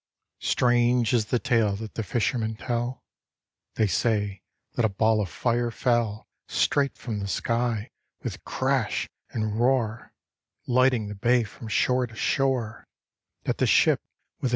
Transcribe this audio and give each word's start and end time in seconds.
Strange 0.39 1.13
is 1.13 1.27
the 1.27 1.37
tale 1.37 1.75
that 1.75 1.93
the 1.93 2.01
fishermen 2.01 2.55
tell,— 2.55 3.03
They 3.75 3.85
say 3.85 4.41
that 4.73 4.83
a 4.83 4.89
ball 4.89 5.21
of 5.21 5.29
fire 5.29 5.69
fell 5.69 6.25
Straight 6.47 6.97
from 6.97 7.19
the 7.19 7.27
sky, 7.27 7.91
with 8.23 8.43
crash 8.43 9.07
and 9.29 9.59
roar, 9.59 10.11
Lighting 10.65 11.07
the 11.07 11.13
bay 11.13 11.43
from 11.43 11.67
shore 11.67 12.07
to 12.07 12.15
shore; 12.15 12.87
That 13.43 13.59
the 13.59 13.67
ship 13.67 14.01
with 14.39 14.49
a. 14.49 14.49